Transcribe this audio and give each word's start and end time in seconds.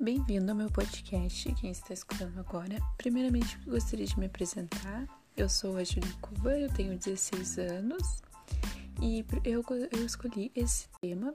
Bem-vindo 0.00 0.52
ao 0.52 0.56
meu 0.56 0.70
podcast, 0.70 1.52
quem 1.54 1.72
está 1.72 1.92
escutando 1.92 2.38
agora. 2.38 2.78
Primeiramente, 2.96 3.58
gostaria 3.66 4.06
de 4.06 4.16
me 4.16 4.26
apresentar. 4.26 5.08
Eu 5.36 5.48
sou 5.48 5.76
a 5.76 5.82
Julie 5.82 6.12
Cuba, 6.20 6.56
eu 6.56 6.72
tenho 6.72 6.96
16 6.96 7.58
anos 7.58 8.22
e 9.02 9.24
eu, 9.44 9.64
eu 9.90 10.06
escolhi 10.06 10.52
esse 10.54 10.88
tema 11.00 11.34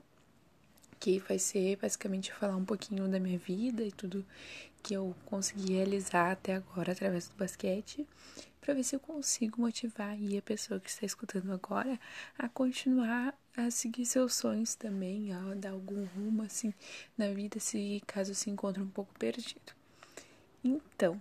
que 0.98 1.18
vai 1.18 1.38
ser 1.38 1.76
basicamente 1.76 2.32
falar 2.32 2.56
um 2.56 2.64
pouquinho 2.64 3.06
da 3.06 3.20
minha 3.20 3.38
vida 3.38 3.82
e 3.82 3.92
tudo 3.92 4.24
que 4.82 4.94
eu 4.94 5.14
consegui 5.26 5.74
realizar 5.74 6.30
até 6.30 6.54
agora 6.54 6.92
através 6.92 7.28
do 7.28 7.36
basquete, 7.36 8.06
para 8.62 8.72
ver 8.72 8.82
se 8.82 8.96
eu 8.96 9.00
consigo 9.00 9.60
motivar 9.60 10.12
aí 10.12 10.38
a 10.38 10.42
pessoa 10.42 10.80
que 10.80 10.88
está 10.88 11.04
escutando 11.04 11.52
agora 11.52 12.00
a 12.38 12.48
continuar 12.48 13.38
a 13.56 13.70
seguir 13.70 14.04
seus 14.04 14.34
sonhos 14.34 14.74
também, 14.74 15.32
a 15.32 15.54
dar 15.54 15.70
algum 15.70 16.04
rumo 16.06 16.42
assim 16.42 16.74
na 17.16 17.28
vida, 17.28 17.60
se 17.60 18.02
caso 18.06 18.34
se 18.34 18.50
encontre 18.50 18.82
um 18.82 18.88
pouco 18.88 19.12
perdido. 19.18 19.72
Então, 20.62 21.20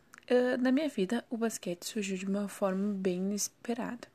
na 0.59 0.71
minha 0.71 0.89
vida, 0.89 1.23
o 1.29 1.37
basquete 1.37 1.83
surgiu 1.83 2.17
de 2.17 2.25
uma 2.25 2.47
forma 2.47 2.93
bem 2.93 3.17
inesperada. 3.17 4.07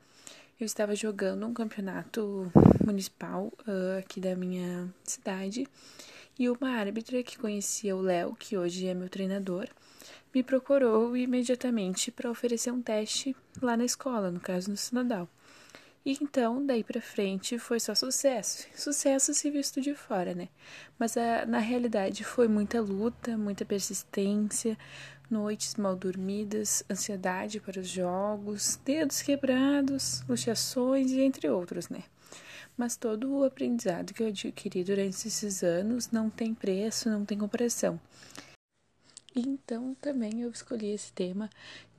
Eu 0.59 0.65
estava 0.65 0.93
jogando 0.95 1.45
um 1.45 1.53
campeonato 1.53 2.51
municipal 2.85 3.53
aqui 3.97 4.19
da 4.19 4.35
minha 4.35 4.93
cidade 5.05 5.65
e 6.37 6.49
uma 6.49 6.71
árbitra 6.71 7.23
que 7.23 7.37
conhecia 7.37 7.95
o 7.95 8.01
Léo, 8.01 8.35
que 8.35 8.57
hoje 8.57 8.87
é 8.87 8.93
meu 8.93 9.07
treinador, 9.07 9.69
me 10.33 10.43
procurou 10.43 11.15
imediatamente 11.15 12.11
para 12.11 12.29
oferecer 12.29 12.71
um 12.71 12.81
teste 12.81 13.35
lá 13.61 13.77
na 13.77 13.85
escola, 13.85 14.29
no 14.29 14.39
caso 14.39 14.69
no 14.69 14.77
Sinodal. 14.77 15.29
E 16.09 16.17
então, 16.23 16.65
daí 16.65 16.83
para 16.83 16.99
frente, 16.99 17.59
foi 17.59 17.79
só 17.79 17.93
sucesso. 17.93 18.65
Sucesso 18.73 19.31
se 19.31 19.51
visto 19.51 19.79
de 19.79 19.93
fora, 19.93 20.33
né? 20.33 20.49
Mas 20.97 21.15
a, 21.15 21.45
na 21.45 21.59
realidade 21.59 22.23
foi 22.23 22.47
muita 22.47 22.81
luta, 22.81 23.37
muita 23.37 23.63
persistência, 23.63 24.75
noites 25.29 25.75
mal 25.75 25.95
dormidas, 25.95 26.83
ansiedade 26.89 27.59
para 27.59 27.79
os 27.79 27.87
jogos, 27.87 28.79
dedos 28.83 29.21
quebrados, 29.21 30.23
luxações 30.27 31.11
entre 31.11 31.47
outros, 31.47 31.89
né? 31.89 32.01
Mas 32.75 32.97
todo 32.97 33.31
o 33.31 33.43
aprendizado 33.43 34.11
que 34.11 34.23
eu 34.23 34.29
adquiri 34.29 34.83
durante 34.83 35.27
esses 35.27 35.61
anos 35.61 36.09
não 36.09 36.27
tem 36.27 36.55
preço, 36.55 37.07
não 37.07 37.23
tem 37.23 37.37
comparação. 37.37 38.01
Então 39.35 39.95
também 40.01 40.41
eu 40.41 40.49
escolhi 40.49 40.91
esse 40.91 41.13
tema 41.13 41.51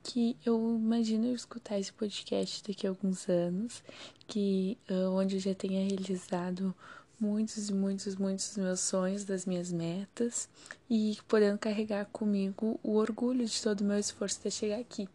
que 0.03 0.37
eu 0.45 0.79
imagino 0.79 1.33
escutar 1.33 1.79
esse 1.79 1.93
podcast 1.93 2.63
daqui 2.67 2.87
a 2.87 2.89
alguns 2.89 3.27
anos, 3.29 3.83
que 4.27 4.77
uh, 4.89 5.09
onde 5.11 5.35
eu 5.35 5.39
já 5.39 5.53
tenha 5.53 5.87
realizado 5.87 6.73
muitos 7.19 7.69
e 7.69 7.73
muitos, 7.73 8.15
muitos 8.15 8.57
meus 8.57 8.79
sonhos, 8.79 9.23
das 9.23 9.45
minhas 9.45 9.71
metas 9.71 10.49
e 10.89 11.17
podendo 11.27 11.59
carregar 11.59 12.05
comigo 12.05 12.79
o 12.81 12.95
orgulho 12.95 13.45
de 13.45 13.61
todo 13.61 13.81
o 13.81 13.83
meu 13.83 13.99
esforço 13.99 14.39
até 14.39 14.49
chegar 14.49 14.79
aqui. 14.79 15.07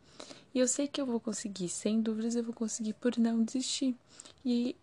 E 0.54 0.58
eu 0.60 0.68
sei 0.68 0.86
que 0.86 1.00
eu 1.00 1.04
vou 1.04 1.20
conseguir, 1.20 1.68
sem 1.68 2.00
dúvidas 2.00 2.36
eu 2.36 2.44
vou 2.44 2.54
conseguir 2.54 2.94
por 2.94 3.18
não 3.18 3.42
desistir. 3.42 3.94
E 4.44 4.76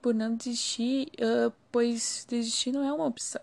por 0.00 0.14
não 0.14 0.36
desistir, 0.36 1.08
uh, 1.18 1.52
pois 1.72 2.26
desistir 2.28 2.72
não 2.72 2.84
é 2.84 2.92
uma 2.92 3.06
opção. 3.06 3.40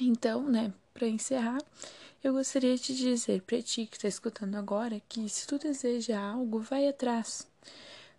Então, 0.00 0.42
né, 0.48 0.72
para 0.92 1.06
encerrar, 1.06 1.62
eu 2.26 2.32
gostaria 2.32 2.76
de 2.76 2.96
dizer 2.96 3.42
para 3.42 3.62
ti 3.62 3.86
que 3.86 3.96
está 3.96 4.08
escutando 4.08 4.56
agora 4.56 5.00
que 5.08 5.28
se 5.28 5.46
tu 5.46 5.58
deseja 5.58 6.20
algo, 6.20 6.58
vai 6.58 6.88
atrás 6.88 7.46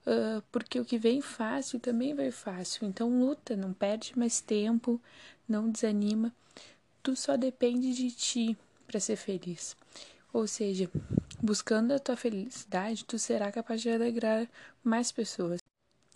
uh, 0.07 0.41
porque 0.51 0.79
o 0.79 0.85
que 0.85 0.97
vem 0.97 1.21
fácil 1.21 1.79
também 1.79 2.15
vai 2.15 2.31
fácil. 2.31 2.87
Então 2.87 3.19
luta, 3.19 3.55
não 3.55 3.73
perde 3.73 4.17
mais 4.17 4.39
tempo, 4.39 5.01
não 5.47 5.69
desanima. 5.69 6.33
Tu 7.03 7.15
só 7.15 7.35
depende 7.35 7.93
de 7.93 8.09
ti 8.11 8.57
para 8.87 8.99
ser 8.99 9.17
feliz. 9.17 9.75
Ou 10.31 10.47
seja, 10.47 10.89
buscando 11.41 11.91
a 11.91 11.99
tua 11.99 12.15
felicidade, 12.15 13.03
tu 13.03 13.19
será 13.19 13.51
capaz 13.51 13.81
de 13.81 13.89
alegrar 13.89 14.47
mais 14.83 15.11
pessoas. 15.11 15.59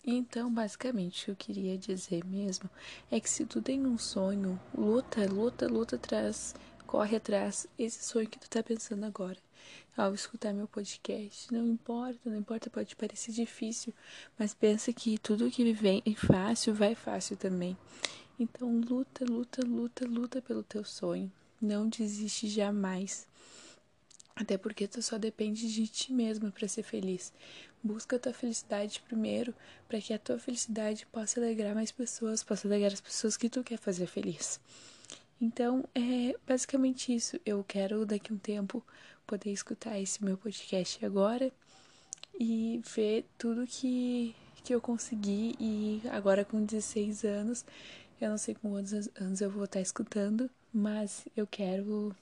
Então, 0.04 0.52
basicamente, 0.52 1.30
o 1.30 1.36
que 1.36 1.52
eu 1.52 1.54
queria 1.54 1.78
dizer 1.78 2.24
mesmo 2.24 2.68
é 3.10 3.20
que 3.20 3.30
se 3.30 3.46
tu 3.46 3.62
tem 3.62 3.86
um 3.86 3.96
sonho, 3.96 4.58
luta, 4.76 5.24
luta, 5.26 5.68
luta 5.68 5.94
atrás, 5.94 6.56
corre 6.92 7.16
atrás 7.16 7.66
esse 7.78 8.04
sonho 8.04 8.28
que 8.28 8.38
tu 8.38 8.50
tá 8.50 8.62
pensando 8.62 9.06
agora 9.06 9.38
ao 9.96 10.12
escutar 10.12 10.52
meu 10.52 10.68
podcast. 10.68 11.50
Não 11.50 11.66
importa, 11.66 12.28
não 12.28 12.36
importa, 12.36 12.68
pode 12.68 12.94
parecer 12.94 13.32
difícil, 13.32 13.94
mas 14.38 14.52
pensa 14.52 14.92
que 14.92 15.16
tudo 15.16 15.50
que 15.50 15.72
vem 15.72 16.02
fácil 16.14 16.74
vai 16.74 16.94
fácil 16.94 17.34
também. 17.34 17.74
Então 18.38 18.78
luta, 18.78 19.24
luta, 19.24 19.64
luta, 19.66 20.06
luta 20.06 20.42
pelo 20.42 20.62
teu 20.62 20.84
sonho. 20.84 21.32
Não 21.58 21.88
desiste 21.88 22.46
jamais. 22.46 23.26
Até 24.36 24.58
porque 24.58 24.86
tu 24.86 25.00
só 25.00 25.16
depende 25.16 25.72
de 25.72 25.86
ti 25.86 26.12
mesma 26.12 26.50
para 26.50 26.68
ser 26.68 26.82
feliz. 26.82 27.32
Busca 27.82 28.16
a 28.16 28.18
tua 28.18 28.34
felicidade 28.34 29.00
primeiro, 29.08 29.54
para 29.88 29.98
que 29.98 30.12
a 30.12 30.18
tua 30.18 30.38
felicidade 30.38 31.06
possa 31.06 31.40
alegrar 31.40 31.74
mais 31.74 31.90
pessoas, 31.90 32.44
possa 32.44 32.68
alegrar 32.68 32.92
as 32.92 33.00
pessoas 33.00 33.38
que 33.38 33.48
tu 33.48 33.64
quer 33.64 33.78
fazer 33.78 34.06
feliz. 34.06 34.60
Então, 35.42 35.84
é 35.92 36.36
basicamente 36.46 37.12
isso. 37.12 37.36
Eu 37.44 37.64
quero 37.64 38.06
daqui 38.06 38.30
a 38.30 38.34
um 38.36 38.38
tempo 38.38 38.80
poder 39.26 39.50
escutar 39.50 39.98
esse 39.98 40.24
meu 40.24 40.36
podcast 40.36 41.04
agora 41.04 41.50
e 42.38 42.80
ver 42.94 43.26
tudo 43.36 43.66
que, 43.66 44.36
que 44.62 44.72
eu 44.72 44.80
consegui. 44.80 45.56
E 45.58 46.00
agora 46.12 46.44
com 46.44 46.64
16 46.64 47.24
anos, 47.24 47.64
eu 48.20 48.30
não 48.30 48.38
sei 48.38 48.54
quantos 48.54 49.10
anos 49.16 49.40
eu 49.40 49.50
vou 49.50 49.64
estar 49.64 49.80
escutando, 49.80 50.48
mas 50.72 51.26
eu 51.36 51.44
quero. 51.44 52.14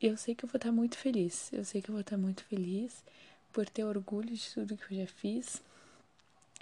Eu 0.00 0.16
sei 0.16 0.34
que 0.34 0.46
eu 0.46 0.48
vou 0.48 0.56
estar 0.56 0.72
muito 0.72 0.96
feliz. 0.96 1.52
Eu 1.52 1.66
sei 1.66 1.82
que 1.82 1.90
eu 1.90 1.92
vou 1.92 2.00
estar 2.00 2.16
muito 2.16 2.44
feliz 2.44 3.04
por 3.52 3.68
ter 3.68 3.84
orgulho 3.84 4.34
de 4.34 4.54
tudo 4.54 4.74
que 4.74 4.94
eu 4.94 5.00
já 5.00 5.06
fiz. 5.06 5.60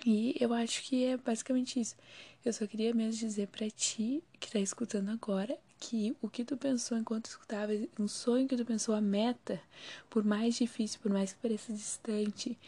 E 0.05 0.35
eu 0.41 0.53
acho 0.53 0.83
que 0.83 1.05
é 1.05 1.17
basicamente 1.17 1.81
isso. 1.81 1.97
Eu 2.45 2.53
só 2.53 2.67
queria 2.67 2.93
mesmo 2.93 3.21
dizer 3.21 3.47
para 3.49 3.71
ti 3.71 4.23
que 4.41 4.51
tá 4.51 4.59
escutando 4.59 5.11
agora 5.11 5.57
que 5.79 6.17
o 6.21 6.29
que 6.29 6.45
tu 6.45 6.57
pensou 6.57 6.97
enquanto 6.97 7.27
escutava, 7.27 7.73
um 7.99 8.09
sonho 8.09 8.49
que 8.49 8.57
tu 8.57 8.65
pensou, 8.65 8.95
a 8.95 9.01
meta, 9.01 9.61
por 10.09 10.25
mais 10.25 10.57
difícil, 10.57 11.01
por 11.01 11.13
mais 11.13 11.33
que 11.33 11.41
pareça 11.41 11.73
distante, 11.73 12.59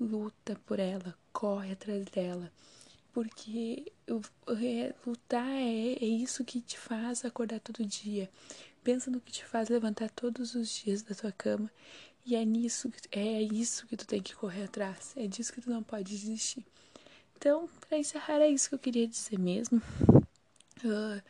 luta 0.00 0.58
por 0.66 0.78
ela, 0.78 1.16
corre 1.32 1.72
atrás 1.72 2.04
dela. 2.06 2.52
Porque 3.12 3.92
é, 4.08 4.94
lutar 5.06 5.48
é, 5.48 5.92
é 5.94 6.04
isso 6.04 6.44
que 6.44 6.60
te 6.60 6.78
faz 6.78 7.24
acordar 7.24 7.60
todo 7.60 7.84
dia. 7.84 8.28
Pensa 8.84 9.10
no 9.10 9.20
que 9.20 9.32
te 9.32 9.44
faz 9.44 9.68
levantar 9.68 10.10
todos 10.10 10.54
os 10.54 10.68
dias 10.68 11.02
da 11.02 11.14
tua 11.14 11.32
cama. 11.32 11.70
E 12.26 12.34
é 12.34 12.44
nisso, 12.44 12.92
é 13.12 13.40
isso 13.40 13.86
que 13.86 13.96
tu 13.96 14.04
tem 14.04 14.20
que 14.20 14.34
correr 14.34 14.64
atrás. 14.64 15.14
É 15.16 15.28
disso 15.28 15.52
que 15.52 15.60
tu 15.60 15.70
não 15.70 15.82
pode 15.82 16.10
desistir. 16.10 16.66
Então, 17.36 17.68
para 17.88 17.98
encerrar, 17.98 18.40
é 18.40 18.48
isso 18.48 18.68
que 18.68 18.74
eu 18.74 18.78
queria 18.80 19.06
dizer 19.06 19.38
mesmo. 19.38 19.80
Uh, 20.84 21.22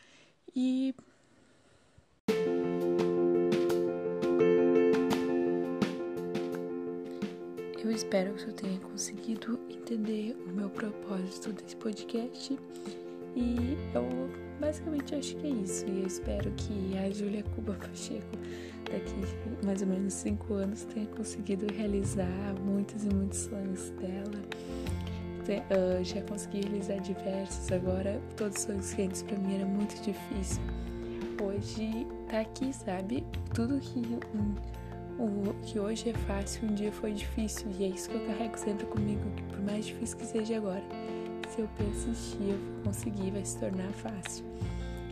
e 0.55 0.95
Eu 7.87 7.93
espero 7.93 8.35
que 8.35 8.49
eu 8.49 8.53
tenha 8.53 8.81
conseguido 8.81 9.61
entender 9.71 10.37
o 10.45 10.53
meu 10.53 10.69
propósito 10.69 11.53
desse 11.53 11.77
podcast. 11.77 12.59
E 13.37 13.77
eu 13.95 14.46
basicamente 14.61 15.15
acho 15.15 15.37
que 15.37 15.47
é 15.47 15.50
isso. 15.50 15.87
E 15.87 16.00
eu 16.00 16.06
espero 16.06 16.50
que 16.53 16.97
a 16.99 17.11
Júlia 17.11 17.43
Cuba 17.55 17.75
Pacheco, 17.75 18.37
daqui 18.84 19.65
mais 19.65 19.83
ou 19.83 19.89
menos 19.89 20.15
cinco 20.15 20.55
anos, 20.55 20.84
tenha 20.84 21.06
conseguido 21.06 21.67
realizar 21.72 22.55
muitos 22.65 23.05
e 23.05 23.09
muitos 23.09 23.41
sonhos 23.41 23.91
dela. 23.91 24.43
Uh, 25.47 26.03
já 26.03 26.20
consegui 26.23 26.62
realizar 26.62 26.97
diversos, 26.97 27.70
agora 27.70 28.20
todos 28.37 28.56
os 28.56 28.62
sonhos 28.64 28.93
que 28.93 29.03
antes 29.03 29.23
pra 29.23 29.38
mim 29.38 29.55
era 29.55 29.64
muito 29.64 29.94
difícil. 30.03 30.61
Hoje 31.41 32.05
tá 32.29 32.41
aqui, 32.41 32.73
sabe? 32.73 33.25
Tudo 33.55 33.79
que 33.79 34.00
um, 34.35 34.55
o 35.23 35.55
que 35.62 35.79
hoje 35.79 36.11
é 36.11 36.14
fácil, 36.14 36.69
um 36.69 36.75
dia 36.75 36.91
foi 36.91 37.12
difícil, 37.12 37.69
e 37.79 37.85
é 37.85 37.88
isso 37.88 38.11
que 38.11 38.17
eu 38.17 38.26
carrego 38.26 38.58
sempre 38.58 38.87
comigo, 38.87 39.23
que 39.37 39.43
por 39.44 39.61
mais 39.61 39.87
difícil 39.87 40.19
que 40.19 40.26
seja 40.26 40.56
agora, 40.56 40.82
se 41.48 41.60
eu 41.60 41.69
persistir, 41.76 42.48
eu 42.48 42.58
vou 42.58 42.84
conseguir, 42.84 43.31
vai 43.31 43.44
se 43.44 43.58
tornar 43.58 43.90
fácil. 43.93 44.44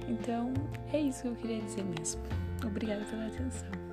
Então, 0.09 0.53
é 0.93 1.01
isso 1.01 1.23
que 1.23 1.29
eu 1.29 1.37
queria 1.37 1.61
dizer 1.63 1.85
mesmo. 1.85 2.21
Obrigada 2.65 3.05
pela 3.05 3.27
atenção. 3.27 3.85